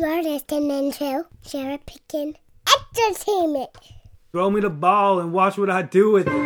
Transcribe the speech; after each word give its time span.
You're 0.00 0.22
listening 0.22 0.92
to 0.92 1.26
Cherry 1.46 1.78
Picking 1.84 2.34
Entertainment. 2.96 3.68
Throw 4.32 4.48
me 4.48 4.62
the 4.62 4.70
ball 4.70 5.20
and 5.20 5.30
watch 5.30 5.58
what 5.58 5.68
I 5.68 5.82
do 5.82 6.12
with 6.12 6.26
it. 6.26 6.32
You 6.32 6.40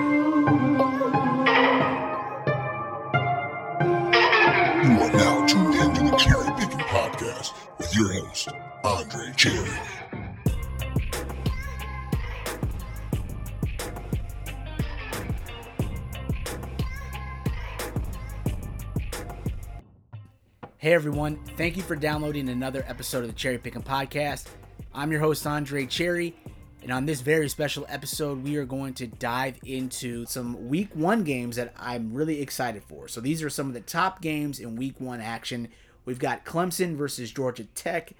are 4.99 5.13
now 5.13 5.47
tuned 5.47 5.73
into 5.77 6.03
the 6.03 6.17
Cherry 6.19 6.51
Picking 6.59 6.81
Podcast 6.81 7.53
with 7.79 7.95
your 7.95 8.13
host, 8.27 8.49
Andre 8.83 9.33
Cherry. 9.37 9.71
Hey 20.85 20.93
everyone, 20.93 21.39
thank 21.57 21.79
you 21.79 21.83
for 21.83 21.97
downloading 21.97 22.51
another 22.51 22.85
episode 22.87 23.23
of 23.23 23.29
the 23.29 23.33
Cherry 23.33 23.57
Picking 23.57 23.83
Podcast. 23.83 24.49
I'm 24.93 25.11
your 25.11 25.21
host, 25.23 25.47
Andre 25.47 25.87
Cherry, 25.87 26.37
and 26.83 26.93
on 26.93 27.07
this 27.07 27.23
very 27.23 27.49
special 27.49 27.87
episode, 27.89 28.45
we 28.45 28.57
are 28.57 28.67
going 28.67 28.93
to 28.97 29.07
dive 29.07 29.57
into 29.65 30.27
some 30.27 30.69
week 30.69 30.91
one 30.93 31.25
games 31.25 31.57
that 31.57 31.73
I'm 31.79 32.13
really 32.13 32.43
excited 32.43 32.83
for. 32.85 33.09
So, 33.09 33.23
these 33.23 33.43
are 33.43 33.49
some 33.49 33.67
of 33.67 33.73
the 33.73 33.81
top 33.81 34.21
games 34.21 34.61
in 34.61 34.77
week 34.77 35.01
one 35.01 35.23
action. 35.23 35.69
We've 36.05 36.19
got 36.19 36.45
Clemson 36.45 36.97
versus 36.97 37.33
Georgia 37.33 37.65
Tech. 37.75 38.13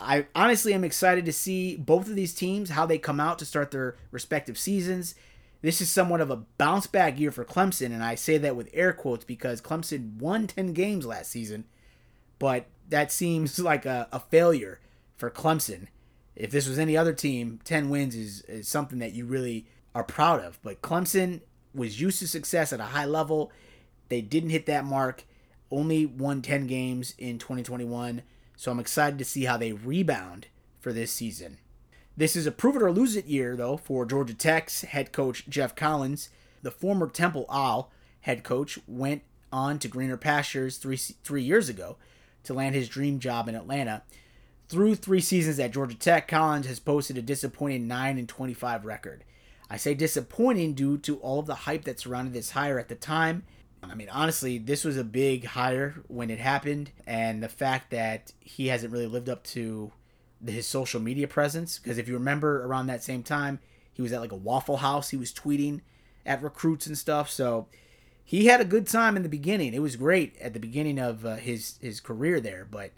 I 0.00 0.24
honestly 0.34 0.72
am 0.72 0.84
excited 0.84 1.26
to 1.26 1.34
see 1.34 1.76
both 1.76 2.08
of 2.08 2.16
these 2.16 2.32
teams, 2.32 2.70
how 2.70 2.86
they 2.86 2.96
come 2.96 3.20
out 3.20 3.38
to 3.40 3.44
start 3.44 3.72
their 3.72 3.96
respective 4.10 4.56
seasons. 4.56 5.14
This 5.60 5.82
is 5.82 5.90
somewhat 5.90 6.22
of 6.22 6.30
a 6.30 6.44
bounce 6.56 6.86
back 6.86 7.20
year 7.20 7.30
for 7.30 7.44
Clemson, 7.44 7.92
and 7.92 8.02
I 8.02 8.14
say 8.14 8.38
that 8.38 8.56
with 8.56 8.70
air 8.72 8.94
quotes 8.94 9.26
because 9.26 9.60
Clemson 9.60 10.16
won 10.16 10.46
10 10.46 10.72
games 10.72 11.04
last 11.04 11.30
season 11.30 11.66
but 12.40 12.66
that 12.88 13.12
seems 13.12 13.56
like 13.60 13.86
a, 13.86 14.08
a 14.10 14.18
failure 14.18 14.80
for 15.16 15.30
Clemson. 15.30 15.86
If 16.34 16.50
this 16.50 16.66
was 16.66 16.78
any 16.78 16.96
other 16.96 17.12
team, 17.12 17.60
10 17.62 17.88
wins 17.88 18.16
is, 18.16 18.40
is 18.42 18.66
something 18.66 18.98
that 18.98 19.12
you 19.12 19.26
really 19.26 19.66
are 19.94 20.02
proud 20.02 20.40
of. 20.40 20.58
But 20.62 20.82
Clemson 20.82 21.42
was 21.72 22.00
used 22.00 22.18
to 22.18 22.26
success 22.26 22.72
at 22.72 22.80
a 22.80 22.84
high 22.84 23.04
level. 23.04 23.52
They 24.08 24.20
didn't 24.20 24.50
hit 24.50 24.66
that 24.66 24.84
mark, 24.84 25.24
only 25.70 26.06
won 26.06 26.42
10 26.42 26.66
games 26.66 27.14
in 27.18 27.38
2021. 27.38 28.22
So 28.56 28.72
I'm 28.72 28.80
excited 28.80 29.18
to 29.18 29.24
see 29.24 29.44
how 29.44 29.56
they 29.56 29.72
rebound 29.72 30.48
for 30.80 30.92
this 30.92 31.12
season. 31.12 31.58
This 32.16 32.36
is 32.36 32.46
a 32.46 32.52
prove 32.52 32.76
it 32.76 32.82
or 32.82 32.90
lose 32.90 33.16
it 33.16 33.26
year, 33.26 33.56
though, 33.56 33.76
for 33.76 34.04
Georgia 34.04 34.34
Tech's 34.34 34.82
head 34.82 35.12
coach 35.12 35.48
Geoff 35.48 35.74
Collins. 35.74 36.30
The 36.62 36.70
former 36.70 37.08
Temple 37.08 37.46
Owl 37.48 37.92
head 38.22 38.44
coach 38.44 38.78
went 38.86 39.22
on 39.52 39.78
to 39.78 39.88
greener 39.88 40.16
pastures 40.16 40.76
three, 40.76 40.96
three 40.96 41.42
years 41.42 41.68
ago 41.68 41.96
to 42.44 42.54
land 42.54 42.74
his 42.74 42.88
dream 42.88 43.18
job 43.18 43.48
in 43.48 43.54
Atlanta. 43.54 44.02
Through 44.68 44.96
three 44.96 45.20
seasons 45.20 45.58
at 45.58 45.72
Georgia 45.72 45.96
Tech, 45.96 46.28
Collins 46.28 46.66
has 46.66 46.78
posted 46.78 47.18
a 47.18 47.22
disappointing 47.22 47.88
9 47.88 48.18
and 48.18 48.28
25 48.28 48.84
record. 48.84 49.24
I 49.68 49.76
say 49.76 49.94
disappointing 49.94 50.74
due 50.74 50.98
to 50.98 51.16
all 51.18 51.40
of 51.40 51.46
the 51.46 51.54
hype 51.54 51.84
that 51.84 52.00
surrounded 52.00 52.32
this 52.32 52.50
hire 52.50 52.78
at 52.78 52.88
the 52.88 52.94
time. 52.94 53.44
I 53.82 53.94
mean, 53.94 54.08
honestly, 54.10 54.58
this 54.58 54.84
was 54.84 54.96
a 54.96 55.04
big 55.04 55.44
hire 55.44 56.02
when 56.08 56.30
it 56.30 56.38
happened, 56.38 56.90
and 57.06 57.42
the 57.42 57.48
fact 57.48 57.90
that 57.90 58.32
he 58.40 58.68
hasn't 58.68 58.92
really 58.92 59.06
lived 59.06 59.28
up 59.28 59.42
to 59.44 59.92
his 60.44 60.66
social 60.66 61.00
media 61.00 61.28
presence. 61.28 61.78
Because 61.78 61.98
if 61.98 62.08
you 62.08 62.14
remember 62.14 62.64
around 62.64 62.86
that 62.88 63.02
same 63.02 63.22
time, 63.22 63.58
he 63.92 64.02
was 64.02 64.12
at 64.12 64.20
like 64.20 64.32
a 64.32 64.36
Waffle 64.36 64.78
House, 64.78 65.10
he 65.10 65.16
was 65.16 65.32
tweeting 65.32 65.80
at 66.26 66.42
recruits 66.42 66.86
and 66.86 66.96
stuff. 66.96 67.30
So 67.30 67.66
he 68.30 68.46
had 68.46 68.60
a 68.60 68.64
good 68.64 68.86
time 68.86 69.16
in 69.16 69.24
the 69.24 69.28
beginning. 69.28 69.74
It 69.74 69.82
was 69.82 69.96
great 69.96 70.38
at 70.40 70.54
the 70.54 70.60
beginning 70.60 71.00
of 71.00 71.26
uh, 71.26 71.34
his 71.34 71.78
his 71.80 71.98
career 71.98 72.38
there, 72.38 72.64
but 72.64 72.92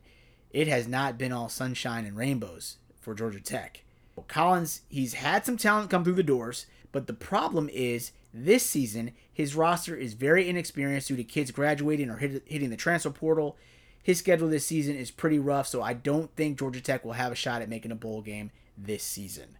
it 0.50 0.68
has 0.68 0.86
not 0.86 1.16
been 1.16 1.32
all 1.32 1.48
sunshine 1.48 2.04
and 2.04 2.18
rainbows 2.18 2.76
for 3.00 3.14
Georgia 3.14 3.40
Tech. 3.40 3.82
Well, 4.14 4.26
Collins, 4.28 4.82
he's 4.90 5.14
had 5.14 5.46
some 5.46 5.56
talent 5.56 5.88
come 5.88 6.04
through 6.04 6.16
the 6.16 6.22
doors, 6.22 6.66
but 6.92 7.06
the 7.06 7.14
problem 7.14 7.70
is 7.72 8.12
this 8.34 8.62
season 8.62 9.12
his 9.32 9.56
roster 9.56 9.96
is 9.96 10.12
very 10.12 10.50
inexperienced 10.50 11.08
due 11.08 11.16
to 11.16 11.24
kids 11.24 11.50
graduating 11.50 12.10
or 12.10 12.18
hit, 12.18 12.42
hitting 12.44 12.68
the 12.68 12.76
transfer 12.76 13.08
portal. 13.08 13.56
His 14.02 14.18
schedule 14.18 14.50
this 14.50 14.66
season 14.66 14.96
is 14.96 15.10
pretty 15.10 15.38
rough, 15.38 15.66
so 15.66 15.80
I 15.80 15.94
don't 15.94 16.30
think 16.36 16.58
Georgia 16.58 16.82
Tech 16.82 17.06
will 17.06 17.12
have 17.12 17.32
a 17.32 17.36
shot 17.36 17.62
at 17.62 17.70
making 17.70 17.90
a 17.90 17.94
bowl 17.94 18.20
game 18.20 18.50
this 18.76 19.02
season. 19.02 19.56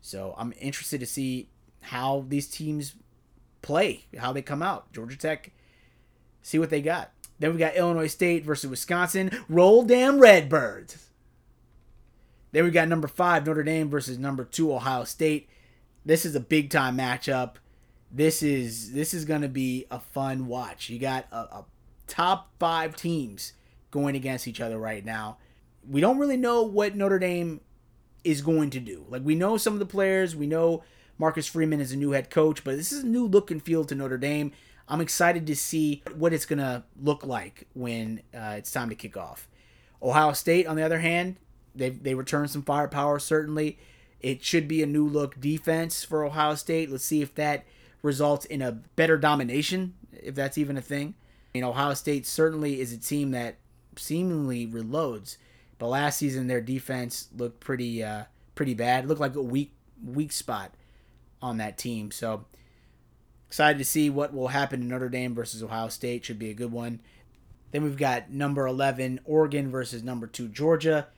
So 0.00 0.34
I'm 0.38 0.54
interested 0.58 1.00
to 1.00 1.06
see 1.06 1.50
how 1.82 2.24
these 2.28 2.48
teams 2.48 2.94
play, 3.62 4.06
how 4.18 4.32
they 4.32 4.42
come 4.42 4.62
out. 4.62 4.92
Georgia 4.92 5.16
Tech, 5.16 5.52
see 6.42 6.58
what 6.58 6.70
they 6.70 6.82
got. 6.82 7.12
Then 7.38 7.52
we 7.52 7.58
got 7.58 7.74
Illinois 7.74 8.08
State 8.08 8.44
versus 8.44 8.70
Wisconsin. 8.70 9.30
Roll 9.48 9.82
damn 9.82 10.20
Redbirds. 10.20 11.08
Then 12.52 12.64
we 12.64 12.70
got 12.70 12.88
number 12.88 13.08
five 13.08 13.46
Notre 13.46 13.62
Dame 13.62 13.88
versus 13.88 14.18
number 14.18 14.44
two 14.44 14.72
Ohio 14.72 15.04
State. 15.04 15.48
This 16.04 16.24
is 16.24 16.34
a 16.34 16.40
big 16.40 16.70
time 16.70 16.98
matchup. 16.98 17.54
This 18.10 18.42
is 18.42 18.92
this 18.92 19.14
is 19.14 19.24
gonna 19.24 19.48
be 19.48 19.86
a 19.90 19.98
fun 19.98 20.46
watch. 20.46 20.90
You 20.90 20.98
got 20.98 21.26
a, 21.32 21.36
a 21.36 21.64
top 22.06 22.50
five 22.58 22.94
teams 22.94 23.54
going 23.90 24.14
against 24.14 24.46
each 24.46 24.60
other 24.60 24.78
right 24.78 25.04
now. 25.04 25.38
We 25.88 26.00
don't 26.00 26.18
really 26.18 26.36
know 26.36 26.62
what 26.62 26.94
Notre 26.94 27.18
Dame 27.18 27.60
is 28.22 28.42
going 28.42 28.70
to 28.70 28.80
do. 28.80 29.04
Like 29.08 29.22
we 29.24 29.34
know 29.34 29.56
some 29.56 29.72
of 29.72 29.78
the 29.78 29.86
players, 29.86 30.36
we 30.36 30.46
know 30.46 30.84
Marcus 31.22 31.46
Freeman 31.46 31.80
is 31.80 31.92
a 31.92 31.96
new 31.96 32.10
head 32.10 32.30
coach, 32.30 32.64
but 32.64 32.76
this 32.76 32.90
is 32.90 33.04
a 33.04 33.06
new 33.06 33.28
look 33.28 33.52
and 33.52 33.62
feel 33.62 33.84
to 33.84 33.94
Notre 33.94 34.18
Dame. 34.18 34.50
I'm 34.88 35.00
excited 35.00 35.46
to 35.46 35.54
see 35.54 36.02
what 36.16 36.32
it's 36.32 36.46
going 36.46 36.58
to 36.58 36.82
look 37.00 37.24
like 37.24 37.68
when 37.74 38.22
uh, 38.34 38.56
it's 38.58 38.72
time 38.72 38.88
to 38.88 38.96
kick 38.96 39.16
off. 39.16 39.46
Ohio 40.02 40.32
State, 40.32 40.66
on 40.66 40.74
the 40.74 40.82
other 40.82 40.98
hand, 40.98 41.36
they 41.76 41.90
they 41.90 42.14
return 42.14 42.48
some 42.48 42.62
firepower. 42.62 43.20
Certainly, 43.20 43.78
it 44.18 44.42
should 44.42 44.66
be 44.66 44.82
a 44.82 44.86
new 44.86 45.06
look 45.06 45.40
defense 45.40 46.02
for 46.02 46.24
Ohio 46.24 46.56
State. 46.56 46.90
Let's 46.90 47.04
see 47.04 47.22
if 47.22 47.36
that 47.36 47.66
results 48.02 48.44
in 48.44 48.60
a 48.60 48.72
better 48.72 49.16
domination, 49.16 49.94
if 50.12 50.34
that's 50.34 50.58
even 50.58 50.76
a 50.76 50.82
thing. 50.82 51.14
I 51.54 51.58
mean, 51.58 51.64
Ohio 51.64 51.94
State 51.94 52.26
certainly 52.26 52.80
is 52.80 52.92
a 52.92 52.98
team 52.98 53.30
that 53.30 53.58
seemingly 53.94 54.66
reloads, 54.66 55.36
but 55.78 55.86
last 55.86 56.18
season 56.18 56.48
their 56.48 56.60
defense 56.60 57.28
looked 57.36 57.60
pretty 57.60 58.02
uh, 58.02 58.24
pretty 58.56 58.74
bad. 58.74 59.04
It 59.04 59.06
looked 59.06 59.20
like 59.20 59.36
a 59.36 59.40
weak 59.40 59.72
weak 60.04 60.32
spot 60.32 60.74
on 61.42 61.58
that 61.58 61.76
team. 61.76 62.10
So 62.10 62.46
excited 63.48 63.78
to 63.78 63.84
see 63.84 64.08
what 64.08 64.32
will 64.32 64.48
happen 64.48 64.80
in 64.80 64.88
Notre 64.88 65.08
Dame 65.08 65.34
versus 65.34 65.62
Ohio 65.62 65.88
State. 65.88 66.24
Should 66.24 66.38
be 66.38 66.50
a 66.50 66.54
good 66.54 66.72
one. 66.72 67.00
Then 67.72 67.82
we've 67.82 67.96
got 67.96 68.30
number 68.30 68.66
11 68.66 69.20
Oregon 69.24 69.70
versus 69.70 70.02
number 70.02 70.26
2 70.26 70.48
Georgia. 70.48 71.08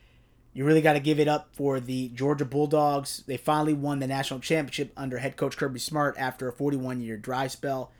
You 0.52 0.64
really 0.64 0.82
got 0.82 0.92
to 0.92 1.00
give 1.00 1.18
it 1.18 1.26
up 1.26 1.48
for 1.52 1.80
the 1.80 2.08
Georgia 2.10 2.44
Bulldogs. 2.44 3.24
They 3.26 3.36
finally 3.36 3.74
won 3.74 3.98
the 3.98 4.06
national 4.06 4.38
championship 4.38 4.92
under 4.96 5.18
head 5.18 5.36
coach 5.36 5.56
Kirby 5.56 5.80
Smart 5.80 6.14
after 6.16 6.48
a 6.48 6.52
41 6.52 7.00
year 7.00 7.16
dry 7.16 7.48
spell. 7.48 7.90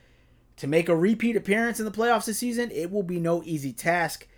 To 0.59 0.69
make 0.69 0.89
a 0.89 0.95
repeat 0.95 1.35
appearance 1.35 1.81
in 1.81 1.85
the 1.85 1.91
playoffs 1.91 2.27
this 2.27 2.39
season, 2.39 2.71
it 2.71 2.93
will 2.93 3.03
be 3.03 3.19
no 3.19 3.43
easy 3.45 3.73
task. 3.73 4.29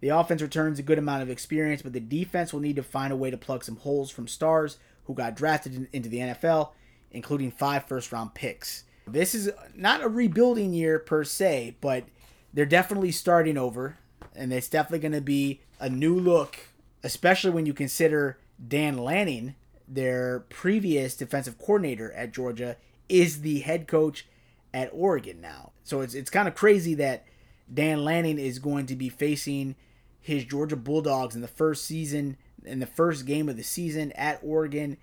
The 0.00 0.10
offense 0.10 0.40
returns 0.40 0.78
a 0.78 0.84
good 0.84 0.98
amount 0.98 1.22
of 1.22 1.30
experience, 1.30 1.82
but 1.82 1.92
the 1.92 2.00
defense 2.00 2.52
will 2.52 2.60
need 2.60 2.76
to 2.76 2.82
find 2.84 3.12
a 3.12 3.16
way 3.16 3.30
to 3.30 3.36
plug 3.36 3.64
some 3.64 3.76
holes 3.76 4.10
from 4.10 4.28
stars 4.28 4.78
who 5.04 5.14
got 5.14 5.34
drafted 5.34 5.88
into 5.92 6.08
the 6.08 6.18
NFL 6.18 6.70
including 7.14 7.50
five 7.50 7.86
first 7.86 8.12
round 8.12 8.34
picks. 8.34 8.84
This 9.06 9.34
is 9.34 9.50
not 9.74 10.02
a 10.02 10.08
rebuilding 10.08 10.72
year 10.72 10.98
per 10.98 11.24
se, 11.24 11.76
but 11.80 12.04
they're 12.52 12.66
definitely 12.66 13.12
starting 13.12 13.58
over, 13.58 13.98
and 14.34 14.52
it's 14.52 14.68
definitely 14.68 15.00
going 15.00 15.12
to 15.12 15.20
be 15.20 15.60
a 15.80 15.88
new 15.88 16.18
look, 16.18 16.58
especially 17.02 17.50
when 17.50 17.66
you 17.66 17.74
consider 17.74 18.38
Dan 18.66 18.96
Lanning, 18.96 19.54
their 19.86 20.40
previous 20.48 21.14
defensive 21.16 21.58
coordinator 21.58 22.12
at 22.12 22.32
Georgia, 22.32 22.76
is 23.08 23.42
the 23.42 23.60
head 23.60 23.86
coach 23.86 24.26
at 24.72 24.90
Oregon 24.92 25.40
now. 25.40 25.72
So 25.84 26.00
it's 26.00 26.14
it's 26.14 26.30
kind 26.30 26.48
of 26.48 26.54
crazy 26.54 26.94
that 26.94 27.24
Dan 27.72 28.04
Lanning 28.04 28.38
is 28.38 28.58
going 28.58 28.86
to 28.86 28.96
be 28.96 29.08
facing 29.08 29.76
his 30.20 30.44
Georgia 30.44 30.76
Bulldogs 30.76 31.34
in 31.34 31.42
the 31.42 31.48
first 31.48 31.84
season 31.84 32.36
in 32.64 32.80
the 32.80 32.86
first 32.86 33.26
game 33.26 33.48
of 33.48 33.56
the 33.56 33.62
season 33.62 34.10
at 34.12 34.40
Oregon. 34.42 34.96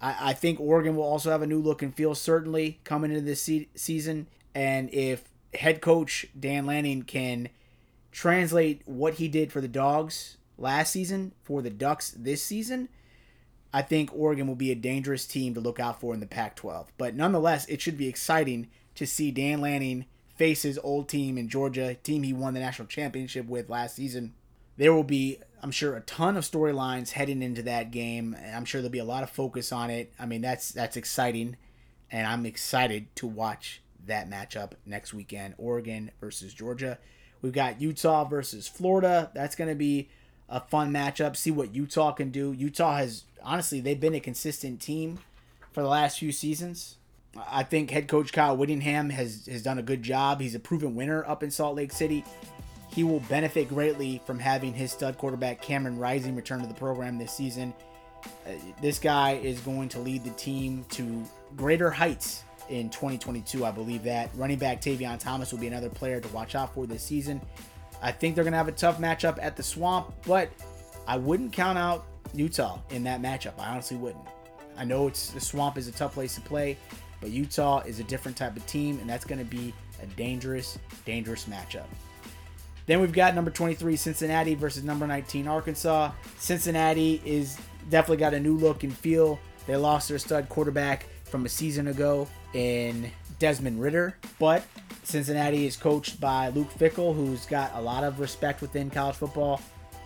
I, 0.00 0.30
I 0.30 0.32
think 0.32 0.60
Oregon 0.60 0.96
will 0.96 1.04
also 1.04 1.30
have 1.30 1.42
a 1.42 1.46
new 1.46 1.60
look 1.60 1.82
and 1.82 1.94
feel 1.94 2.14
certainly 2.14 2.80
coming 2.84 3.10
into 3.10 3.22
this 3.22 3.42
se- 3.42 3.68
season. 3.74 4.26
And 4.54 4.92
if 4.92 5.24
head 5.54 5.80
coach 5.80 6.26
Dan 6.38 6.66
Lanning 6.66 7.02
can 7.02 7.48
translate 8.12 8.82
what 8.86 9.14
he 9.14 9.28
did 9.28 9.52
for 9.52 9.60
the 9.60 9.68
Dogs 9.68 10.36
last 10.58 10.92
season 10.92 11.32
for 11.42 11.62
the 11.62 11.70
Ducks 11.70 12.10
this 12.10 12.42
season, 12.42 12.88
I 13.72 13.82
think 13.82 14.10
Oregon 14.12 14.46
will 14.46 14.56
be 14.56 14.72
a 14.72 14.76
dangerous 14.76 15.26
team 15.26 15.54
to 15.54 15.60
look 15.60 15.78
out 15.78 16.00
for 16.00 16.12
in 16.12 16.20
the 16.20 16.26
Pac 16.26 16.56
12. 16.56 16.92
But 16.98 17.14
nonetheless, 17.14 17.66
it 17.66 17.80
should 17.80 17.96
be 17.96 18.08
exciting 18.08 18.68
to 18.96 19.06
see 19.06 19.30
Dan 19.30 19.60
Lanning 19.60 20.06
face 20.34 20.62
his 20.62 20.78
old 20.82 21.08
team 21.08 21.38
in 21.38 21.48
Georgia, 21.48 21.94
team 21.94 22.22
he 22.22 22.32
won 22.32 22.54
the 22.54 22.60
national 22.60 22.88
championship 22.88 23.46
with 23.46 23.68
last 23.68 23.94
season. 23.94 24.34
There 24.80 24.94
will 24.94 25.04
be 25.04 25.36
I'm 25.62 25.72
sure 25.72 25.94
a 25.94 26.00
ton 26.00 26.38
of 26.38 26.44
storylines 26.44 27.10
heading 27.10 27.42
into 27.42 27.62
that 27.64 27.90
game. 27.90 28.34
I'm 28.54 28.64
sure 28.64 28.80
there'll 28.80 28.90
be 28.90 28.98
a 28.98 29.04
lot 29.04 29.22
of 29.22 29.28
focus 29.28 29.72
on 29.72 29.90
it. 29.90 30.10
I 30.18 30.24
mean, 30.24 30.40
that's 30.40 30.72
that's 30.72 30.96
exciting, 30.96 31.58
and 32.10 32.26
I'm 32.26 32.46
excited 32.46 33.14
to 33.16 33.26
watch 33.26 33.82
that 34.06 34.30
matchup 34.30 34.72
next 34.86 35.12
weekend. 35.12 35.52
Oregon 35.58 36.10
versus 36.18 36.54
Georgia. 36.54 36.98
We've 37.42 37.52
got 37.52 37.82
Utah 37.82 38.24
versus 38.24 38.68
Florida. 38.68 39.30
That's 39.34 39.54
going 39.54 39.68
to 39.68 39.76
be 39.76 40.08
a 40.48 40.60
fun 40.60 40.90
matchup. 40.90 41.36
See 41.36 41.50
what 41.50 41.74
Utah 41.74 42.12
can 42.12 42.30
do. 42.30 42.52
Utah 42.52 42.96
has 42.96 43.24
honestly 43.42 43.80
they've 43.80 44.00
been 44.00 44.14
a 44.14 44.20
consistent 44.20 44.80
team 44.80 45.18
for 45.72 45.82
the 45.82 45.88
last 45.88 46.18
few 46.18 46.32
seasons. 46.32 46.96
I 47.36 47.64
think 47.64 47.90
head 47.90 48.08
coach 48.08 48.32
Kyle 48.32 48.56
Whittingham 48.56 49.10
has 49.10 49.44
has 49.44 49.62
done 49.62 49.78
a 49.78 49.82
good 49.82 50.02
job. 50.02 50.40
He's 50.40 50.54
a 50.54 50.58
proven 50.58 50.94
winner 50.94 51.22
up 51.26 51.42
in 51.42 51.50
Salt 51.50 51.76
Lake 51.76 51.92
City. 51.92 52.24
He 52.92 53.04
will 53.04 53.20
benefit 53.20 53.68
greatly 53.68 54.20
from 54.26 54.38
having 54.38 54.74
his 54.74 54.92
stud 54.92 55.16
quarterback 55.16 55.62
Cameron 55.62 55.98
Rising 55.98 56.34
return 56.34 56.60
to 56.60 56.66
the 56.66 56.74
program 56.74 57.18
this 57.18 57.32
season. 57.32 57.72
Uh, 58.46 58.50
this 58.82 58.98
guy 58.98 59.32
is 59.32 59.60
going 59.60 59.88
to 59.90 60.00
lead 60.00 60.24
the 60.24 60.30
team 60.30 60.84
to 60.90 61.24
greater 61.56 61.90
heights 61.90 62.42
in 62.68 62.90
2022. 62.90 63.64
I 63.64 63.70
believe 63.70 64.02
that 64.04 64.30
running 64.34 64.58
back 64.58 64.80
Tavion 64.80 65.18
Thomas 65.18 65.52
will 65.52 65.60
be 65.60 65.68
another 65.68 65.88
player 65.88 66.20
to 66.20 66.28
watch 66.28 66.54
out 66.54 66.74
for 66.74 66.86
this 66.86 67.02
season. 67.02 67.40
I 68.02 68.12
think 68.12 68.34
they're 68.34 68.44
going 68.44 68.52
to 68.52 68.58
have 68.58 68.68
a 68.68 68.72
tough 68.72 68.98
matchup 68.98 69.38
at 69.40 69.56
the 69.56 69.62
Swamp, 69.62 70.12
but 70.26 70.50
I 71.06 71.16
wouldn't 71.16 71.52
count 71.52 71.78
out 71.78 72.06
Utah 72.34 72.78
in 72.90 73.04
that 73.04 73.20
matchup. 73.22 73.52
I 73.58 73.70
honestly 73.70 73.96
wouldn't. 73.96 74.24
I 74.76 74.84
know 74.84 75.08
it's 75.08 75.30
the 75.30 75.40
Swamp 75.40 75.76
is 75.76 75.88
a 75.88 75.92
tough 75.92 76.14
place 76.14 76.34
to 76.36 76.40
play, 76.40 76.76
but 77.20 77.30
Utah 77.30 77.80
is 77.80 78.00
a 78.00 78.04
different 78.04 78.36
type 78.36 78.56
of 78.56 78.66
team, 78.66 78.98
and 79.00 79.08
that's 79.08 79.24
going 79.24 79.38
to 79.38 79.44
be 79.44 79.74
a 80.02 80.06
dangerous, 80.06 80.78
dangerous 81.04 81.44
matchup. 81.44 81.86
Then 82.86 83.00
we've 83.00 83.12
got 83.12 83.34
number 83.34 83.50
23 83.50 83.96
Cincinnati 83.96 84.54
versus 84.54 84.84
number 84.84 85.06
19 85.06 85.46
Arkansas. 85.46 86.12
Cincinnati 86.38 87.20
is 87.24 87.58
definitely 87.88 88.16
got 88.18 88.34
a 88.34 88.40
new 88.40 88.56
look 88.56 88.82
and 88.82 88.96
feel. 88.96 89.38
They 89.66 89.76
lost 89.76 90.08
their 90.08 90.18
stud 90.18 90.48
quarterback 90.48 91.06
from 91.24 91.46
a 91.46 91.48
season 91.48 91.88
ago 91.88 92.26
in 92.54 93.10
Desmond 93.38 93.80
Ridder, 93.80 94.16
but 94.38 94.64
Cincinnati 95.04 95.66
is 95.66 95.76
coached 95.76 96.20
by 96.20 96.48
Luke 96.48 96.70
Fickell, 96.78 97.14
who's 97.14 97.46
got 97.46 97.72
a 97.74 97.80
lot 97.80 98.04
of 98.04 98.20
respect 98.20 98.60
within 98.60 98.90
college 98.90 99.16
football. 99.16 99.60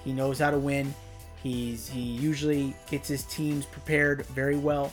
He 0.05 0.13
knows 0.13 0.39
how 0.39 0.51
to 0.51 0.59
win. 0.59 0.95
He's 1.43 1.89
he 1.89 2.01
usually 2.01 2.75
gets 2.91 3.09
his 3.09 3.25
teams 3.25 3.67
prepared 3.67 4.25
very 4.27 4.57
well. 4.57 4.93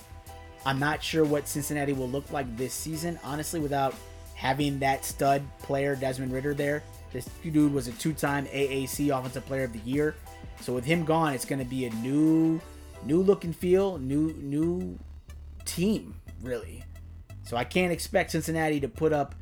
I'm 0.66 0.80
not 0.80 1.04
sure 1.04 1.24
what 1.24 1.48
Cincinnati 1.48 1.94
will 1.94 2.10
look 2.10 2.32
like 2.32 2.56
this 2.58 2.74
season, 2.74 3.20
honestly, 3.24 3.60
without 3.60 3.96
having 4.36 4.80
that 4.80 5.06
stud 5.06 5.44
player 5.60 5.96
Desmond 5.96 6.34
Ridder 6.34 6.54
there. 6.54 6.84
This 7.12 7.30
dude 7.44 7.74
was 7.74 7.88
a 7.88 7.92
two-time 7.94 8.46
AAC 8.48 9.18
Offensive 9.18 9.46
Player 9.46 9.66
of 9.66 9.74
the 9.74 9.80
Year. 9.80 10.16
So 10.62 10.74
with 10.74 10.86
him 10.86 11.04
gone, 11.04 11.34
it's 11.34 11.46
going 11.46 11.60
to 11.60 11.66
be 11.66 11.86
a 11.86 11.90
new, 11.96 12.62
new 13.04 13.22
look 13.22 13.44
and 13.44 13.56
feel, 13.56 13.98
new 13.98 14.34
new 14.34 14.98
team 15.66 16.16
really. 16.42 16.84
So 17.44 17.58
I 17.58 17.64
can't 17.64 17.92
expect 17.92 18.32
Cincinnati 18.32 18.80
to 18.80 18.88
put 18.88 19.14
up 19.14 19.36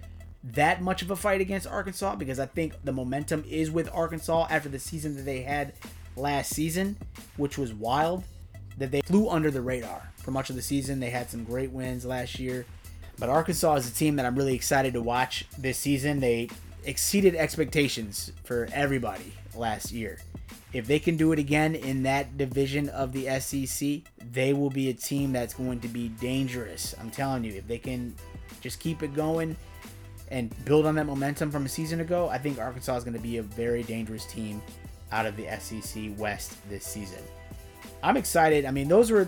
that 0.43 0.81
much 0.81 1.01
of 1.01 1.11
a 1.11 1.15
fight 1.15 1.41
against 1.41 1.67
Arkansas 1.67 2.15
because 2.15 2.39
I 2.39 2.45
think 2.45 2.73
the 2.83 2.91
momentum 2.91 3.43
is 3.47 3.69
with 3.69 3.89
Arkansas 3.93 4.47
after 4.49 4.69
the 4.69 4.79
season 4.79 5.15
that 5.15 5.23
they 5.23 5.41
had 5.41 5.73
last 6.15 6.53
season, 6.53 6.97
which 7.37 7.57
was 7.57 7.73
wild. 7.73 8.23
That 8.77 8.91
they 8.91 9.01
flew 9.01 9.29
under 9.29 9.51
the 9.51 9.61
radar 9.61 10.09
for 10.15 10.31
much 10.31 10.49
of 10.49 10.55
the 10.55 10.61
season. 10.61 11.01
They 11.01 11.09
had 11.09 11.29
some 11.29 11.43
great 11.43 11.69
wins 11.71 12.05
last 12.05 12.39
year. 12.39 12.65
But 13.19 13.27
Arkansas 13.27 13.75
is 13.75 13.89
a 13.89 13.93
team 13.93 14.15
that 14.15 14.25
I'm 14.25 14.37
really 14.37 14.55
excited 14.55 14.93
to 14.93 15.01
watch 15.01 15.45
this 15.57 15.77
season. 15.77 16.21
They 16.21 16.49
exceeded 16.83 17.35
expectations 17.35 18.31
for 18.43 18.67
everybody 18.73 19.33
last 19.55 19.91
year. 19.91 20.19
If 20.71 20.85
they 20.85 20.99
can 20.99 21.17
do 21.17 21.31
it 21.31 21.39
again 21.39 21.75
in 21.75 22.03
that 22.03 22.37
division 22.37 22.89
of 22.89 23.11
the 23.11 23.39
SEC, 23.39 24.01
they 24.31 24.53
will 24.53 24.69
be 24.69 24.89
a 24.89 24.93
team 24.93 25.33
that's 25.33 25.53
going 25.53 25.79
to 25.79 25.87
be 25.87 26.09
dangerous. 26.09 26.93
I'm 26.99 27.09
telling 27.09 27.43
you, 27.43 27.53
if 27.53 27.67
they 27.67 27.79
can 27.79 28.15
just 28.61 28.79
keep 28.79 29.01
it 29.01 29.15
going 29.15 29.55
and 30.29 30.53
build 30.65 30.85
on 30.85 30.93
that 30.95 31.05
momentum 31.05 31.49
from 31.49 31.65
a 31.65 31.69
season 31.69 32.01
ago, 32.01 32.29
I 32.29 32.37
think 32.37 32.59
Arkansas 32.59 32.97
is 32.97 33.03
going 33.03 33.15
to 33.15 33.19
be 33.19 33.37
a 33.37 33.43
very 33.43 33.81
dangerous 33.81 34.25
team 34.25 34.61
out 35.11 35.25
of 35.25 35.35
the 35.35 35.47
SEC 35.59 36.11
West 36.17 36.55
this 36.69 36.85
season. 36.85 37.23
I'm 38.03 38.15
excited. 38.15 38.65
I 38.65 38.71
mean, 38.71 38.87
those 38.87 39.09
were 39.09 39.27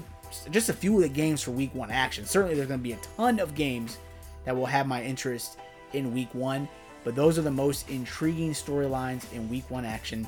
just 0.52 0.70
a 0.70 0.74
few 0.74 0.96
of 0.96 1.02
the 1.02 1.10
games 1.10 1.42
for 1.42 1.52
week 1.52 1.74
one 1.74 1.90
action. 1.90 2.26
Certainly, 2.26 2.56
there's 2.56 2.68
going 2.68 2.80
to 2.80 2.84
be 2.84 2.94
a 2.94 3.00
ton 3.18 3.40
of 3.40 3.56
games 3.56 3.98
that 4.46 4.56
will 4.56 4.68
have 4.68 4.88
my 4.88 5.04
interest 5.04 5.58
in 5.94 6.14
week 6.14 6.34
one, 6.34 6.70
but 7.04 7.16
those 7.16 7.38
are 7.38 7.42
the 7.42 7.52
most 7.52 7.90
intriguing 7.90 8.52
storylines 8.52 9.32
in 9.34 9.50
week 9.50 9.70
one 9.70 9.86
action. 9.86 10.28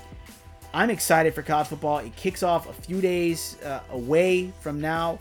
I'm 0.73 0.89
excited 0.89 1.35
for 1.35 1.43
college 1.43 1.67
football. 1.67 1.99
It 1.99 2.15
kicks 2.15 2.41
off 2.41 2.67
a 2.67 2.73
few 2.73 2.99
days 2.99 3.61
uh, 3.63 3.81
away 3.91 4.51
from 4.59 4.81
now. 4.81 5.19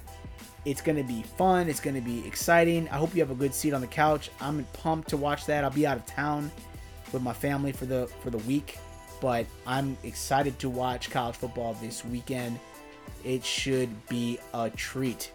It's 0.64 0.81
going 0.81 0.96
to 0.96 1.02
be 1.02 1.22
fun. 1.22 1.69
It's 1.69 1.81
going 1.81 1.96
to 1.96 2.00
be 2.00 2.26
exciting. 2.26 2.88
I 2.88 2.96
hope 2.96 3.14
you 3.14 3.20
have 3.20 3.31
a 3.31 3.34
good 3.34 3.52
seat 3.52 3.75
on 3.75 3.81
the 3.81 3.87
couch. 3.87 4.31
I'm 4.40 4.64
pumped 4.72 5.08
to 5.10 5.16
watch 5.16 5.44
that. 5.46 5.64
I'll 5.64 5.70
be 5.70 5.87
out 5.87 5.96
of 5.96 6.06
town 6.06 6.50
with 7.12 7.22
my 7.22 7.32
family 7.32 7.72
for 7.72 7.84
the 7.84 8.06
for 8.22 8.31
the 8.31 8.38
week, 8.38 8.78
but 9.20 9.44
I'm 9.66 9.96
excited 10.05 10.58
to 10.60 10.70
watch 10.70 11.10
college 11.10 11.37
football 11.37 11.76
this 11.82 12.05
weekend. 12.05 12.58
It 13.25 13.44
should 13.44 13.90
be 14.08 14.38
a 14.55 14.70
treat. 14.70 15.32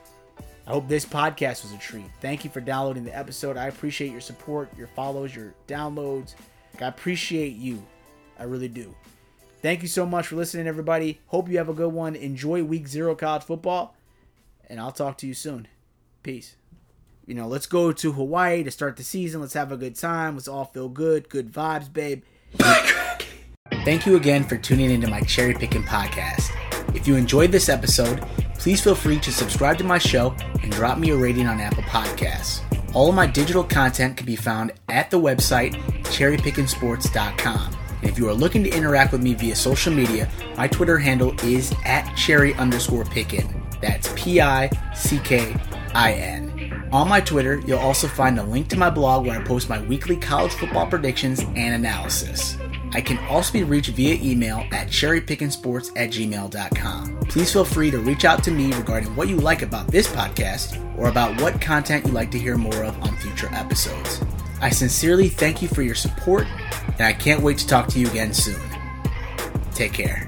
I 0.67 0.71
hope 0.71 0.89
this 0.89 1.05
podcast 1.05 1.63
was 1.63 1.71
a 1.71 1.77
treat. 1.77 2.05
Thank 2.19 2.43
you 2.43 2.49
for 2.49 2.59
downloading 2.59 3.05
the 3.05 3.17
episode. 3.17 3.55
I 3.55 3.67
appreciate 3.67 4.11
your 4.11 4.19
support, 4.19 4.69
your 4.77 4.87
follows, 4.87 5.33
your 5.33 5.53
downloads. 5.65 6.35
I 6.81 6.87
appreciate 6.87 7.55
you. 7.55 7.81
I 8.37 8.43
really 8.43 8.67
do. 8.67 8.93
Thank 9.61 9.81
you 9.81 9.87
so 9.87 10.05
much 10.05 10.27
for 10.27 10.35
listening, 10.35 10.67
everybody. 10.67 11.21
Hope 11.27 11.49
you 11.49 11.57
have 11.57 11.69
a 11.69 11.73
good 11.73 11.93
one. 11.93 12.17
Enjoy 12.17 12.63
week 12.63 12.87
zero 12.87 13.15
college 13.15 13.43
football 13.43 13.95
and 14.69 14.79
I'll 14.79 14.91
talk 14.91 15.17
to 15.19 15.27
you 15.27 15.33
soon. 15.33 15.69
Peace. 16.21 16.57
You 17.25 17.33
know, 17.33 17.47
let's 17.47 17.65
go 17.65 17.93
to 17.93 18.11
Hawaii 18.11 18.63
to 18.63 18.71
start 18.71 18.97
the 18.97 19.03
season. 19.03 19.39
Let's 19.39 19.53
have 19.53 19.71
a 19.71 19.77
good 19.77 19.95
time. 19.95 20.35
Let's 20.35 20.47
all 20.47 20.65
feel 20.65 20.89
good. 20.89 21.29
Good 21.29 21.51
vibes, 21.51 21.91
babe. 21.91 22.23
Thank 23.85 24.05
you 24.05 24.17
again 24.17 24.43
for 24.43 24.57
tuning 24.57 24.91
into 24.91 25.07
my 25.07 25.21
Cherry 25.21 25.53
Picking 25.53 25.83
podcast. 25.83 26.51
If 26.93 27.07
you 27.07 27.15
enjoyed 27.15 27.51
this 27.51 27.69
episode, 27.69 28.25
please 28.57 28.81
feel 28.81 28.95
free 28.95 29.19
to 29.19 29.31
subscribe 29.31 29.77
to 29.77 29.83
my 29.83 29.97
show 29.97 30.35
and 30.61 30.71
drop 30.71 30.97
me 30.97 31.11
a 31.11 31.15
rating 31.15 31.47
on 31.47 31.59
Apple 31.59 31.83
Podcasts. 31.83 32.61
All 32.93 33.09
of 33.09 33.15
my 33.15 33.27
digital 33.27 33.63
content 33.63 34.17
can 34.17 34.25
be 34.25 34.35
found 34.35 34.73
at 34.89 35.11
the 35.11 35.19
website 35.19 35.75
cherrypickinsports.com. 36.03 37.77
And 38.01 38.09
if 38.09 38.17
you 38.17 38.27
are 38.29 38.33
looking 38.33 38.63
to 38.63 38.69
interact 38.69 39.11
with 39.11 39.21
me 39.21 39.33
via 39.33 39.55
social 39.55 39.93
media, 39.93 40.29
my 40.55 40.67
Twitter 40.67 40.97
handle 40.97 41.33
is 41.43 41.73
at 41.85 42.11
cherry 42.15 42.53
underscore 42.55 43.05
pickin. 43.05 43.61
That's 43.81 44.11
P 44.15 44.41
I 44.41 44.69
C 44.95 45.19
K 45.19 45.55
I 45.93 46.13
N. 46.13 46.89
On 46.91 47.07
my 47.07 47.19
Twitter, 47.19 47.59
you'll 47.67 47.79
also 47.79 48.07
find 48.07 48.39
a 48.39 48.43
link 48.43 48.69
to 48.69 48.77
my 48.77 48.89
blog 48.89 49.25
where 49.25 49.39
I 49.39 49.43
post 49.43 49.69
my 49.69 49.81
weekly 49.83 50.15
college 50.15 50.53
football 50.53 50.87
predictions 50.87 51.41
and 51.41 51.75
analysis. 51.75 52.57
I 52.97 53.01
can 53.01 53.19
also 53.27 53.53
be 53.53 53.61
reached 53.61 53.91
via 53.91 54.15
email 54.23 54.65
at 54.71 54.87
cherrypickinsports 54.87 55.91
at 55.95 56.09
gmail.com. 56.09 57.19
Please 57.29 57.53
feel 57.53 57.63
free 57.63 57.91
to 57.91 57.99
reach 57.99 58.25
out 58.25 58.43
to 58.45 58.49
me 58.49 58.73
regarding 58.73 59.15
what 59.15 59.27
you 59.27 59.37
like 59.37 59.61
about 59.61 59.87
this 59.89 60.07
podcast 60.07 60.83
or 60.97 61.07
about 61.07 61.39
what 61.39 61.61
content 61.61 62.07
you'd 62.07 62.15
like 62.15 62.31
to 62.31 62.39
hear 62.39 62.57
more 62.57 62.83
of 62.83 62.99
on 63.03 63.15
future 63.17 63.49
episodes. 63.53 64.23
I 64.61 64.71
sincerely 64.71 65.29
thank 65.29 65.61
you 65.61 65.67
for 65.67 65.83
your 65.83 65.93
support, 65.93 66.47
and 66.87 67.01
I 67.01 67.13
can't 67.13 67.43
wait 67.43 67.59
to 67.59 67.67
talk 67.67 67.87
to 67.89 67.99
you 67.99 68.07
again 68.07 68.33
soon. 68.33 68.59
Take 69.75 69.93
care. 69.93 70.27